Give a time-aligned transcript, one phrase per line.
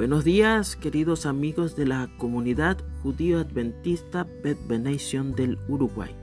[0.00, 6.16] Buenos días, queridos amigos de la comunidad judío adventista Bet Benation del Uruguay.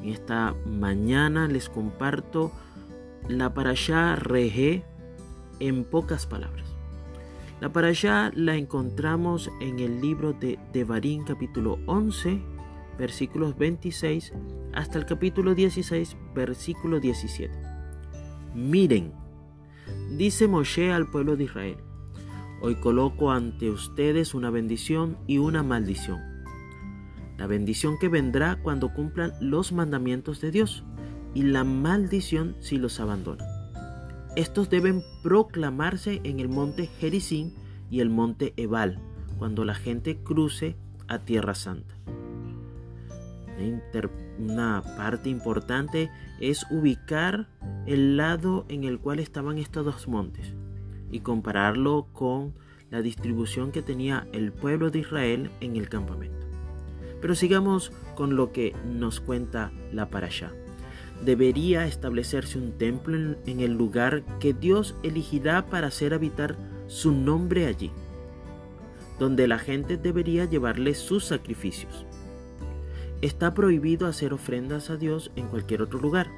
[0.00, 2.52] En esta mañana les comparto
[3.26, 4.84] la parashá Reje
[5.58, 6.76] en pocas palabras.
[7.60, 12.40] La parashá la encontramos en el libro de Devarim capítulo 11,
[12.96, 14.32] versículos 26
[14.74, 17.52] hasta el capítulo 16, versículo 17.
[18.54, 19.12] Miren,
[20.16, 21.87] dice Moshe al pueblo de Israel,
[22.60, 26.18] Hoy coloco ante ustedes una bendición y una maldición.
[27.36, 30.82] La bendición que vendrá cuando cumplan los mandamientos de Dios
[31.34, 33.46] y la maldición si los abandonan.
[34.34, 37.52] Estos deben proclamarse en el monte Gerizim
[37.90, 39.00] y el monte Ebal
[39.38, 40.74] cuando la gente cruce
[41.06, 41.94] a Tierra Santa.
[44.40, 47.48] Una parte importante es ubicar
[47.86, 50.54] el lado en el cual estaban estos dos montes
[51.10, 52.54] y compararlo con
[52.90, 56.46] la distribución que tenía el pueblo de Israel en el campamento.
[57.20, 60.52] Pero sigamos con lo que nos cuenta la parasha.
[61.24, 67.66] Debería establecerse un templo en, el lugar que Dios elegirá para hacer habitar su nombre
[67.66, 67.90] allí,
[69.18, 72.06] donde la gente debería llevarle sus sacrificios.
[73.20, 76.30] Está prohibido hacer ofrendas a Dios en cualquier otro lugar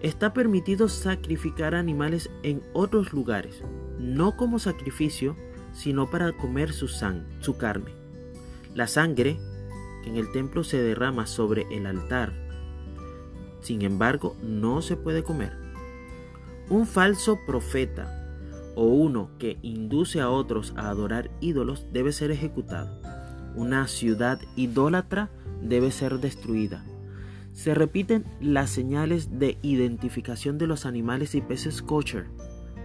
[0.00, 3.62] Está permitido sacrificar animales en otros lugares,
[3.98, 5.36] no como sacrificio,
[5.72, 7.90] sino para comer su, su carne.
[8.74, 9.38] La sangre
[10.04, 12.32] que en el templo se derrama sobre el altar,
[13.60, 15.52] sin embargo, no se puede comer.
[16.70, 18.14] Un falso profeta
[18.76, 23.00] o uno que induce a otros a adorar ídolos debe ser ejecutado.
[23.56, 26.84] Una ciudad idólatra debe ser destruida
[27.58, 32.26] se repiten las señales de identificación de los animales y peces kosher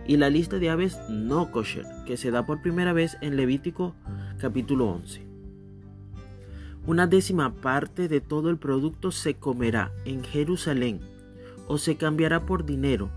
[0.07, 3.93] y la lista de aves no kosher que se da por primera vez en Levítico
[4.39, 5.27] capítulo 11.
[6.87, 11.02] Una décima parte de todo el producto se comerá en Jerusalén
[11.67, 13.11] o se cambiará por dinero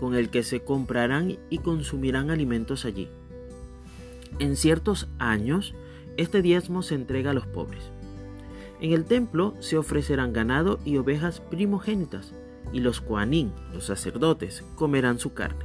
[0.00, 3.10] con el que se comprarán y consumirán alimentos allí.
[4.38, 5.74] En ciertos años,
[6.16, 7.92] este diezmo se entrega a los pobres.
[8.82, 12.34] En el templo se ofrecerán ganado y ovejas primogénitas,
[12.72, 15.64] y los Koanim, los sacerdotes, comerán su carne.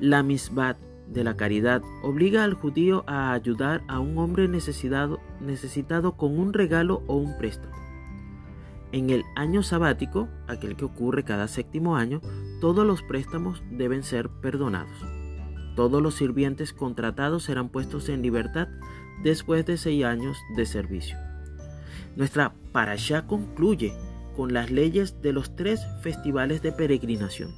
[0.00, 6.16] La misbat de la caridad obliga al judío a ayudar a un hombre necesitado, necesitado
[6.16, 7.76] con un regalo o un préstamo.
[8.92, 12.22] En el año sabático, aquel que ocurre cada séptimo año,
[12.62, 15.04] todos los préstamos deben ser perdonados.
[15.74, 18.68] Todos los sirvientes contratados serán puestos en libertad
[19.22, 21.18] después de seis años de servicio.
[22.16, 23.92] Nuestra parashá concluye
[24.36, 27.54] con las leyes de los tres festivales de peregrinación,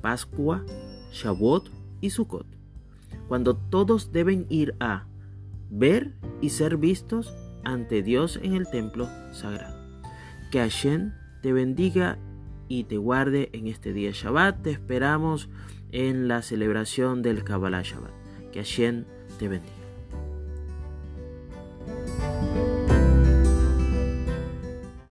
[0.00, 0.64] Pascua,
[1.12, 1.70] Shavuot
[2.00, 2.46] y Sukkot,
[3.28, 5.06] cuando todos deben ir a
[5.70, 9.76] ver y ser vistos ante Dios en el templo sagrado.
[10.50, 11.12] Que Hashem
[11.42, 12.18] te bendiga
[12.68, 14.62] y te guarde en este día Shabbat.
[14.62, 15.48] Te esperamos
[15.92, 18.12] en la celebración del Kabbalah Shabbat.
[18.52, 19.04] Que Hashem
[19.38, 19.75] te bendiga.